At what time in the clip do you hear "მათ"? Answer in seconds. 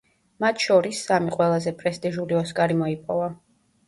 0.43-0.61